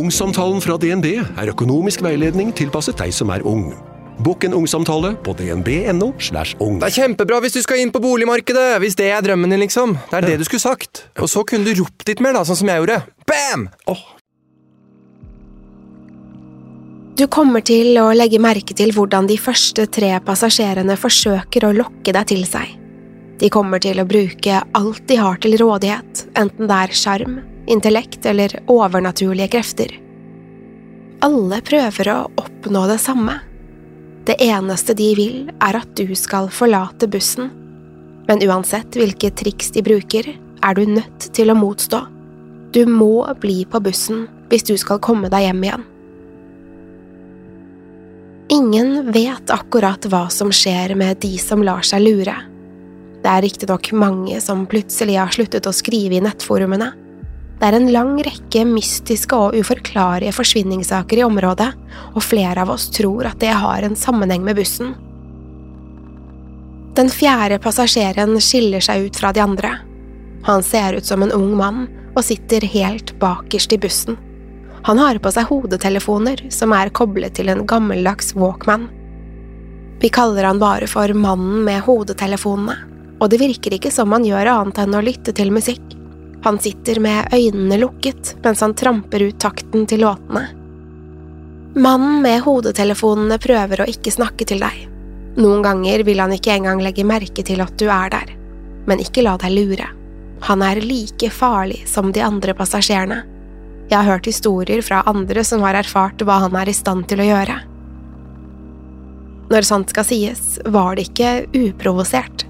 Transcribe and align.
Ungsamtalen 0.00 0.62
fra 0.64 0.78
DNB 0.80 1.06
er 1.20 1.50
økonomisk 1.52 2.00
veiledning 2.00 2.54
tilpasset 2.56 2.96
deg 3.02 3.10
som 3.12 3.28
er 3.34 3.42
ung. 3.44 3.66
Bokk 4.24 4.46
en 4.46 4.54
ungsamtale 4.56 5.10
på 5.24 5.34
dnb.no. 5.36 6.14
slash 6.20 6.56
ung. 6.60 6.78
Det 6.80 6.88
er 6.88 6.94
kjempebra 7.02 7.40
hvis 7.44 7.58
du 7.58 7.60
skal 7.64 7.82
inn 7.82 7.92
på 7.92 8.00
boligmarkedet, 8.00 8.78
hvis 8.80 8.96
det 8.96 9.10
er 9.12 9.20
drømmen 9.24 9.52
din, 9.52 9.60
liksom. 9.60 9.98
Det 10.08 10.16
er 10.16 10.28
det 10.28 10.38
du 10.40 10.46
skulle 10.48 10.62
sagt. 10.62 11.02
Og 11.20 11.28
så 11.28 11.44
kunne 11.44 11.68
du 11.68 11.82
ropt 11.82 12.08
litt 12.08 12.22
mer, 12.24 12.36
da, 12.36 12.46
sånn 12.48 12.62
som 12.62 12.72
jeg 12.72 12.80
gjorde. 12.80 12.98
Bam! 13.28 13.68
Du 17.20 17.26
kommer 17.28 17.60
til 17.60 18.00
å 18.00 18.08
legge 18.16 18.40
merke 18.40 18.76
til 18.76 18.94
hvordan 18.96 19.28
de 19.28 19.36
første 19.40 19.84
tre 19.92 20.14
passasjerene 20.24 20.96
forsøker 20.96 21.68
å 21.68 21.74
lokke 21.76 22.16
deg 22.16 22.32
til 22.32 22.48
seg. 22.48 22.72
De 23.40 23.52
kommer 23.52 23.80
til 23.84 24.00
å 24.00 24.08
bruke 24.08 24.64
alt 24.76 25.04
de 25.08 25.20
har 25.20 25.40
til 25.44 25.60
rådighet, 25.60 26.26
enten 26.40 26.68
det 26.68 26.84
er 26.86 26.96
sjarm, 26.96 27.40
intellekt 27.70 28.26
eller 28.26 28.54
overnaturlige 28.70 29.48
krefter. 29.54 29.94
Alle 31.24 31.60
prøver 31.64 32.10
å 32.12 32.18
oppnå 32.40 32.86
det 32.90 32.98
samme. 33.02 33.38
Det 34.26 34.36
eneste 34.44 34.94
de 34.96 35.08
vil, 35.16 35.36
er 35.60 35.78
at 35.78 35.90
du 35.96 36.14
skal 36.18 36.50
forlate 36.52 37.08
bussen. 37.10 37.50
Men 38.28 38.42
uansett 38.46 38.96
hvilke 38.96 39.32
triks 39.36 39.72
de 39.74 39.84
bruker, 39.84 40.28
er 40.60 40.76
du 40.76 40.84
nødt 40.86 41.30
til 41.36 41.52
å 41.52 41.58
motstå. 41.58 42.02
Du 42.74 42.84
må 42.86 43.24
bli 43.40 43.64
på 43.66 43.80
bussen 43.82 44.26
hvis 44.50 44.66
du 44.68 44.76
skal 44.78 45.00
komme 45.02 45.30
deg 45.32 45.48
hjem 45.48 45.64
igjen. 45.66 45.86
Ingen 48.50 49.12
vet 49.14 49.50
akkurat 49.54 50.06
hva 50.10 50.24
som 50.30 50.50
skjer 50.50 50.96
med 50.98 51.20
de 51.22 51.36
som 51.38 51.62
lar 51.62 51.84
seg 51.86 52.02
lure. 52.02 52.34
Det 53.20 53.28
er 53.28 53.44
riktignok 53.44 53.92
mange 53.94 54.40
som 54.42 54.64
plutselig 54.66 55.18
har 55.20 55.30
sluttet 55.34 55.68
å 55.68 55.74
skrive 55.76 56.18
i 56.18 56.24
nettforumene. 56.24 56.88
Det 57.60 57.68
er 57.68 57.76
en 57.76 57.90
lang 57.92 58.14
rekke 58.24 58.62
mystiske 58.64 59.36
og 59.36 59.52
uforklarlige 59.52 60.32
forsvinningssaker 60.32 61.20
i 61.20 61.24
området, 61.26 61.68
og 62.16 62.24
flere 62.24 62.62
av 62.64 62.72
oss 62.72 62.86
tror 62.96 63.28
at 63.28 63.36
det 63.42 63.52
har 63.52 63.84
en 63.84 63.98
sammenheng 63.98 64.46
med 64.46 64.56
bussen. 64.56 64.94
Den 66.96 67.12
fjerde 67.12 67.60
passasjeren 67.60 68.32
skiller 68.40 68.80
seg 68.80 69.10
ut 69.10 69.20
fra 69.20 69.34
de 69.36 69.44
andre. 69.44 69.74
Han 70.48 70.64
ser 70.64 70.96
ut 70.96 71.04
som 71.04 71.20
en 71.22 71.36
ung 71.36 71.52
mann 71.60 71.84
og 72.14 72.24
sitter 72.24 72.64
helt 72.64 73.12
bakerst 73.20 73.76
i 73.76 73.80
bussen. 73.84 74.16
Han 74.88 74.96
har 74.96 75.20
på 75.20 75.28
seg 75.28 75.52
hodetelefoner 75.52 76.46
som 76.48 76.72
er 76.72 76.88
koblet 76.96 77.36
til 77.36 77.52
en 77.52 77.66
gammeldags 77.68 78.32
Walkman. 78.40 78.88
Vi 80.00 80.08
kaller 80.08 80.48
han 80.48 80.64
bare 80.64 80.88
for 80.88 81.12
Mannen 81.12 81.60
med 81.68 81.84
hodetelefonene, 81.84 82.80
og 83.20 83.28
det 83.28 83.44
virker 83.44 83.76
ikke 83.76 83.92
som 83.92 84.16
han 84.16 84.24
gjør 84.24 84.48
annet 84.48 84.80
enn 84.80 84.96
å 84.96 85.04
lytte 85.04 85.36
til 85.36 85.52
musikk. 85.52 85.99
Han 86.42 86.58
sitter 86.58 87.00
med 87.00 87.34
øynene 87.34 87.78
lukket 87.82 88.36
mens 88.44 88.60
han 88.64 88.74
tramper 88.74 89.22
ut 89.22 89.38
takten 89.40 89.86
til 89.86 90.04
låtene. 90.06 90.46
Mannen 91.76 92.22
med 92.24 92.40
hodetelefonene 92.42 93.38
prøver 93.38 93.82
å 93.82 93.88
ikke 93.90 94.12
snakke 94.14 94.46
til 94.48 94.62
deg. 94.64 94.86
Noen 95.38 95.62
ganger 95.62 96.02
vil 96.04 96.20
han 96.20 96.32
ikke 96.34 96.56
engang 96.56 96.80
legge 96.82 97.06
merke 97.06 97.44
til 97.46 97.62
at 97.62 97.76
du 97.78 97.86
er 97.92 98.10
der. 98.10 98.32
Men 98.88 99.02
ikke 99.02 99.22
la 99.22 99.36
deg 99.38 99.54
lure. 99.54 99.86
Han 100.48 100.64
er 100.64 100.80
like 100.82 101.30
farlig 101.30 101.84
som 101.88 102.10
de 102.12 102.24
andre 102.24 102.56
passasjerene. 102.56 103.20
Jeg 103.90 103.98
har 103.98 104.08
hørt 104.08 104.26
historier 104.26 104.82
fra 104.86 105.02
andre 105.10 105.44
som 105.44 105.62
har 105.66 105.76
erfart 105.78 106.22
hva 106.24 106.40
han 106.46 106.56
er 106.58 106.70
i 106.70 106.74
stand 106.74 107.06
til 107.10 107.22
å 107.22 107.28
gjøre. 107.28 107.58
Når 109.50 109.66
sant 109.66 109.90
skal 109.90 110.06
sies, 110.06 110.60
var 110.70 110.94
det 110.96 111.08
ikke 111.10 111.32
uprovosert. 111.58 112.46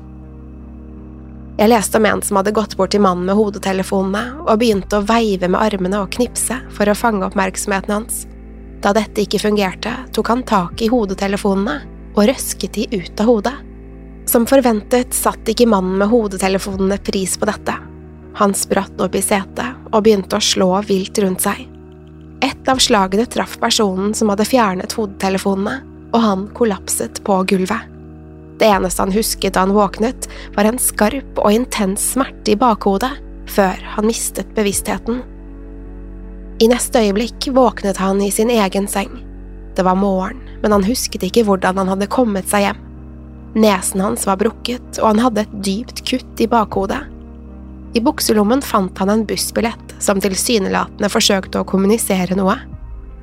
Jeg 1.60 1.68
leste 1.68 1.98
om 2.00 2.06
en 2.08 2.22
som 2.24 2.38
hadde 2.38 2.54
gått 2.56 2.72
bort 2.78 2.94
til 2.94 3.02
mannen 3.04 3.26
med 3.28 3.36
hodetelefonene 3.36 4.46
og 4.46 4.62
begynte 4.62 4.96
å 4.96 5.04
veive 5.04 5.44
med 5.44 5.60
armene 5.60 5.98
og 6.00 6.14
knipse 6.14 6.56
for 6.72 6.88
å 6.88 6.96
fange 6.96 7.26
oppmerksomheten 7.26 7.92
hans. 7.92 8.22
Da 8.80 8.94
dette 8.96 9.26
ikke 9.26 9.42
fungerte, 9.42 9.92
tok 10.16 10.30
han 10.32 10.44
tak 10.48 10.80
i 10.80 10.88
hodetelefonene 10.88 11.74
og 12.14 12.22
røsket 12.30 12.78
de 12.78 12.86
ut 13.02 13.20
av 13.20 13.28
hodet. 13.28 13.52
Som 14.24 14.48
forventet 14.48 15.12
satte 15.12 15.52
ikke 15.52 15.68
mannen 15.68 16.00
med 16.00 16.08
hodetelefonene 16.08 16.96
pris 17.04 17.36
på 17.36 17.50
dette. 17.50 17.76
Han 18.40 18.56
spratt 18.56 18.96
opp 19.04 19.20
i 19.20 19.24
setet 19.24 19.92
og 19.92 20.00
begynte 20.06 20.40
å 20.40 20.48
slå 20.48 20.72
vilt 20.88 21.20
rundt 21.20 21.44
seg. 21.44 21.66
Et 22.40 22.72
av 22.72 22.80
slagene 22.80 23.28
traff 23.28 23.60
personen 23.60 24.16
som 24.16 24.32
hadde 24.32 24.48
fjernet 24.48 24.96
hodetelefonene, 24.96 25.82
og 26.10 26.22
han 26.24 26.48
kollapset 26.56 27.20
på 27.26 27.42
gulvet. 27.52 27.99
Det 28.60 28.68
eneste 28.68 29.02
han 29.02 29.12
husket 29.12 29.54
da 29.56 29.64
han 29.64 29.72
våknet, 29.72 30.28
var 30.54 30.68
en 30.68 30.78
skarp 30.78 31.38
og 31.40 31.52
intens 31.52 32.04
smerte 32.12 32.52
i 32.52 32.58
bakhodet, 32.60 33.14
før 33.48 33.80
han 33.96 34.06
mistet 34.06 34.52
bevisstheten. 34.54 35.22
I 36.60 36.68
neste 36.68 37.00
øyeblikk 37.00 37.48
våknet 37.56 37.96
han 37.96 38.20
i 38.20 38.28
sin 38.30 38.52
egen 38.52 38.88
seng. 38.88 39.14
Det 39.76 39.86
var 39.86 39.96
morgen, 39.96 40.42
men 40.60 40.76
han 40.76 40.84
husket 40.84 41.24
ikke 41.24 41.46
hvordan 41.48 41.80
han 41.80 41.88
hadde 41.94 42.10
kommet 42.12 42.52
seg 42.52 42.66
hjem. 42.66 42.84
Nesen 43.56 44.04
hans 44.04 44.28
var 44.28 44.36
brukket, 44.38 45.00
og 45.00 45.14
han 45.14 45.24
hadde 45.24 45.46
et 45.46 45.56
dypt 45.64 46.04
kutt 46.06 46.44
i 46.44 46.50
bakhodet. 46.50 47.00
I 47.96 48.04
bukselommen 48.04 48.60
fant 48.62 48.98
han 49.00 49.10
en 49.10 49.24
bussbillett 49.26 49.96
som 49.98 50.20
tilsynelatende 50.20 51.08
forsøkte 51.10 51.62
å 51.62 51.66
kommunisere 51.66 52.36
noe. 52.38 52.60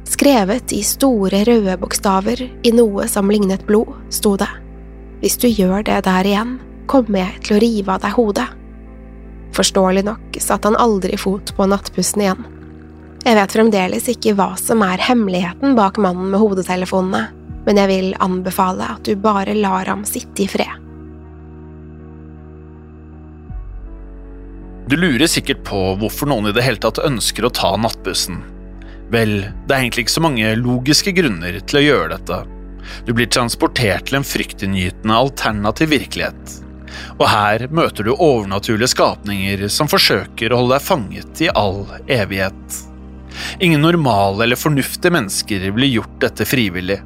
Skrevet 0.08 0.74
i 0.74 0.82
store, 0.84 1.46
røde 1.46 1.78
bokstaver 1.78 2.42
i 2.42 2.74
noe 2.74 3.06
som 3.12 3.30
lignet 3.32 3.68
blod, 3.70 3.94
sto 4.10 4.34
det. 4.40 4.50
Hvis 5.22 5.38
du 5.42 5.48
gjør 5.50 5.82
det 5.88 6.04
der 6.06 6.28
igjen, 6.30 6.58
kommer 6.86 7.24
jeg 7.24 7.42
til 7.48 7.58
å 7.58 7.62
rive 7.64 7.96
av 7.96 8.04
deg 8.04 8.14
hodet. 8.18 8.48
Forståelig 9.58 10.04
nok 10.06 10.38
satte 10.44 10.70
han 10.70 10.78
aldri 10.78 11.18
fot 11.18 11.56
på 11.58 11.66
nattbussen 11.66 12.22
igjen. 12.22 12.44
Jeg 13.26 13.36
vet 13.36 13.56
fremdeles 13.58 14.10
ikke 14.12 14.36
hva 14.38 14.52
som 14.62 14.84
er 14.86 15.02
hemmeligheten 15.02 15.74
bak 15.76 15.98
mannen 16.00 16.30
med 16.32 16.40
hodetelefonene, 16.40 17.24
men 17.66 17.80
jeg 17.82 17.90
vil 17.90 18.12
anbefale 18.24 18.86
at 18.94 19.08
du 19.08 19.18
bare 19.20 19.58
lar 19.58 19.90
ham 19.90 20.06
sitte 20.08 20.46
i 20.46 20.52
fred. 20.52 20.84
Du 24.88 24.96
lurer 24.96 25.28
sikkert 25.28 25.66
på 25.68 25.80
hvorfor 26.00 26.30
noen 26.32 26.48
i 26.48 26.54
det 26.56 26.64
hele 26.64 26.80
tatt 26.80 27.02
ønsker 27.04 27.44
å 27.44 27.52
ta 27.52 27.74
nattbussen. 27.76 28.38
Vel, 29.12 29.42
det 29.68 29.74
er 29.74 29.82
egentlig 29.82 30.06
ikke 30.06 30.16
så 30.16 30.24
mange 30.24 30.54
logiske 30.62 31.12
grunner 31.18 31.58
til 31.68 31.82
å 31.82 31.84
gjøre 31.84 32.14
dette. 32.14 32.40
Du 33.06 33.14
blir 33.14 33.30
transportert 33.32 34.08
til 34.10 34.20
en 34.20 34.28
fryktinngytende 34.28 35.20
alternativ 35.26 35.92
virkelighet. 35.96 36.58
Og 37.18 37.26
her 37.30 37.68
møter 37.74 38.08
du 38.08 38.14
overnaturlige 38.14 38.94
skapninger 38.94 39.68
som 39.74 39.90
forsøker 39.92 40.54
å 40.54 40.62
holde 40.62 40.78
deg 40.78 40.88
fanget 40.88 41.44
i 41.44 41.52
all 41.54 41.84
evighet. 42.08 42.80
Ingen 43.62 43.84
normale 43.86 44.46
eller 44.46 44.60
fornuftige 44.60 45.14
mennesker 45.14 45.68
ville 45.70 45.92
gjort 45.98 46.18
dette 46.24 46.48
frivillig. 46.48 47.00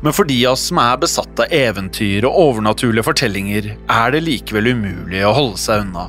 Men 0.00 0.14
for 0.14 0.28
de 0.28 0.36
av 0.46 0.56
oss 0.56 0.68
som 0.70 0.78
er 0.82 0.98
besatt 1.00 1.42
av 1.42 1.54
eventyr 1.54 2.26
og 2.28 2.38
overnaturlige 2.46 3.06
fortellinger, 3.06 3.70
er 3.76 4.14
det 4.14 4.24
likevel 4.26 4.72
umulig 4.74 5.22
å 5.26 5.34
holde 5.36 5.60
seg 5.60 5.86
unna. 5.86 6.08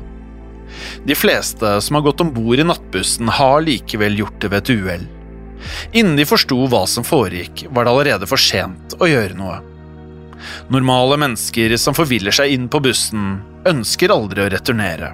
De 1.06 1.16
fleste 1.18 1.70
som 1.82 1.98
har 1.98 2.06
gått 2.06 2.22
om 2.24 2.32
bord 2.34 2.60
i 2.60 2.66
nattbussen, 2.66 3.30
har 3.30 3.66
likevel 3.66 4.18
gjort 4.20 4.40
det 4.42 4.52
ved 4.52 4.64
et 4.64 4.74
uhell. 4.74 5.06
Innen 5.92 6.16
de 6.20 6.26
forsto 6.28 6.58
hva 6.70 6.84
som 6.90 7.06
foregikk, 7.08 7.68
var 7.70 7.86
det 7.86 7.94
allerede 7.94 8.30
for 8.30 8.42
sent 8.42 8.96
å 9.00 9.10
gjøre 9.10 9.38
noe. 9.38 9.60
Normale 10.74 11.18
mennesker 11.22 11.76
som 11.80 11.96
forviller 11.96 12.36
seg 12.36 12.56
inn 12.56 12.70
på 12.72 12.82
bussen, 12.84 13.38
ønsker 13.70 14.12
aldri 14.12 14.44
å 14.44 14.52
returnere. 14.52 15.14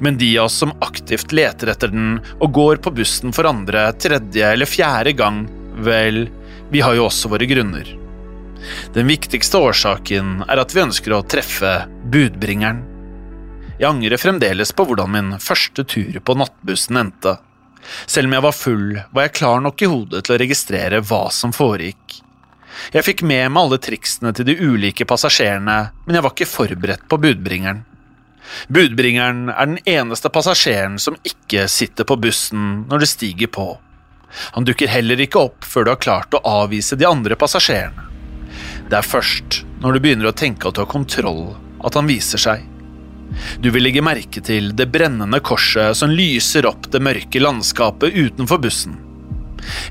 Men 0.00 0.16
de 0.18 0.30
av 0.38 0.48
oss 0.48 0.56
som 0.62 0.72
aktivt 0.80 1.34
leter 1.36 1.70
etter 1.72 1.92
den 1.92 2.18
og 2.38 2.52
går 2.56 2.80
på 2.84 2.94
bussen 2.96 3.34
for 3.36 3.48
andre, 3.48 3.90
tredje 4.00 4.52
eller 4.52 4.70
fjerde 4.70 5.12
gang, 5.18 5.44
vel, 5.84 6.26
vi 6.72 6.82
har 6.84 6.96
jo 6.96 7.06
også 7.10 7.30
våre 7.32 7.48
grunner. 7.48 7.90
Den 8.94 9.10
viktigste 9.10 9.60
årsaken 9.62 10.46
er 10.48 10.62
at 10.62 10.72
vi 10.74 10.82
ønsker 10.82 11.14
å 11.14 11.24
treffe 11.28 11.78
budbringeren. 12.10 12.82
Jeg 13.76 13.90
angrer 13.90 14.20
fremdeles 14.20 14.72
på 14.72 14.86
hvordan 14.88 15.12
min 15.12 15.34
første 15.42 15.84
tur 15.84 16.16
på 16.24 16.38
nattbussen 16.40 16.96
endte. 17.02 17.36
Selv 18.06 18.28
om 18.28 18.36
jeg 18.36 18.44
var 18.46 18.56
full, 18.56 18.86
var 19.12 19.26
jeg 19.26 19.36
klar 19.40 19.60
nok 19.64 19.82
i 19.82 19.90
hodet 19.90 20.24
til 20.26 20.36
å 20.36 20.40
registrere 20.42 21.02
hva 21.06 21.26
som 21.34 21.54
foregikk. 21.56 22.20
Jeg 22.92 23.06
fikk 23.06 23.22
med 23.24 23.48
meg 23.52 23.62
alle 23.62 23.78
triksene 23.82 24.32
til 24.36 24.48
de 24.48 24.56
ulike 24.60 25.06
passasjerene, 25.08 25.78
men 26.04 26.18
jeg 26.18 26.24
var 26.26 26.34
ikke 26.34 26.50
forberedt 26.50 27.06
på 27.08 27.18
budbringeren. 27.22 27.84
Budbringeren 28.70 29.48
er 29.50 29.72
den 29.72 29.80
eneste 29.90 30.30
passasjeren 30.30 31.00
som 31.02 31.16
ikke 31.26 31.66
sitter 31.72 32.06
på 32.06 32.18
bussen 32.20 32.84
når 32.90 33.02
det 33.02 33.10
stiger 33.10 33.50
på. 33.50 33.66
Han 34.54 34.66
dukker 34.68 34.90
heller 34.90 35.20
ikke 35.22 35.46
opp 35.48 35.66
før 35.66 35.86
du 35.86 35.92
har 35.94 36.02
klart 36.02 36.36
å 36.36 36.42
avvise 36.62 36.98
de 36.98 37.08
andre 37.08 37.38
passasjerene. 37.38 38.06
Det 38.86 39.00
er 39.00 39.06
først 39.06 39.62
når 39.82 39.96
du 39.96 40.02
begynner 40.02 40.30
å 40.30 40.36
tenke 40.36 40.68
at 40.68 40.76
du 40.76 40.84
har 40.84 40.90
kontroll, 40.90 41.56
at 41.82 41.96
han 41.98 42.06
viser 42.06 42.40
seg. 42.40 42.62
Du 43.60 43.70
vil 43.72 43.86
legge 43.86 44.04
merke 44.04 44.42
til 44.44 44.72
det 44.76 44.88
brennende 44.92 45.40
korset 45.44 45.96
som 45.98 46.12
lyser 46.12 46.68
opp 46.68 46.88
det 46.92 47.02
mørke 47.04 47.42
landskapet 47.42 48.14
utenfor 48.14 48.60
bussen. 48.62 48.96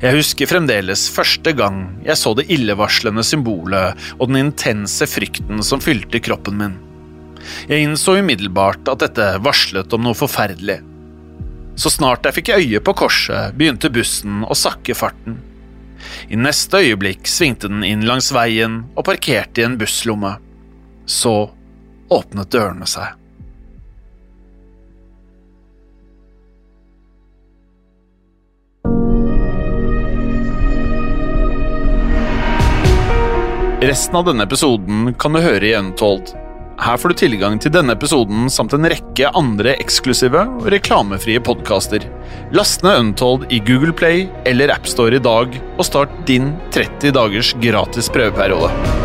Jeg 0.01 0.15
husker 0.15 0.49
fremdeles 0.49 1.07
første 1.11 1.51
gang 1.57 1.79
jeg 2.05 2.17
så 2.19 2.33
det 2.37 2.47
illevarslende 2.53 3.25
symbolet 3.25 4.05
og 4.17 4.29
den 4.29 4.45
intense 4.45 5.07
frykten 5.09 5.63
som 5.65 5.83
fylte 5.83 6.21
kroppen 6.23 6.59
min. 6.61 6.77
Jeg 7.69 7.85
innså 7.85 8.17
umiddelbart 8.21 8.87
at 8.91 9.03
dette 9.03 9.25
varslet 9.45 9.93
om 9.93 10.05
noe 10.05 10.17
forferdelig. 10.17 10.79
Så 11.75 11.91
snart 11.91 12.25
jeg 12.25 12.37
fikk 12.37 12.53
øye 12.55 12.79
på 12.81 12.95
korset, 12.95 13.53
begynte 13.57 13.91
bussen 13.93 14.45
å 14.47 14.55
sakke 14.55 14.95
farten. 14.95 15.41
I 16.31 16.39
neste 16.39 16.79
øyeblikk 16.85 17.27
svingte 17.27 17.69
den 17.69 17.83
inn 17.83 18.05
langs 18.07 18.31
veien 18.33 18.83
og 18.95 19.05
parkerte 19.09 19.61
i 19.61 19.67
en 19.67 19.77
busslomme. 19.81 20.37
Så 21.05 21.35
åpnet 22.13 22.53
dørene 22.53 22.87
seg. 22.89 23.13
Resten 33.85 34.15
av 34.15 34.23
denne 34.25 34.47
episoden 34.47 35.11
kan 35.21 35.35
du 35.35 35.37
høre 35.43 35.67
i 35.67 35.75
Untold. 35.77 36.31
Her 36.81 36.97
får 36.97 37.11
du 37.11 37.19
tilgang 37.19 37.59
til 37.61 37.69
denne 37.75 37.93
episoden 37.93 38.49
samt 38.49 38.73
en 38.73 38.87
rekke 38.89 39.29
andre 39.37 39.75
eksklusive 39.77 40.41
og 40.41 40.71
reklamefrie 40.73 41.43
podkaster. 41.45 42.09
Last 42.55 42.81
ned 42.81 42.97
Untold 43.03 43.45
i 43.53 43.61
Google 43.61 43.93
Play 43.93 44.25
eller 44.49 44.73
AppStore 44.73 45.21
i 45.21 45.23
dag, 45.29 45.53
og 45.77 45.85
start 45.85 46.21
din 46.25 46.55
30 46.73 47.13
dagers 47.13 47.53
gratis 47.61 48.09
prøveperiode. 48.09 49.04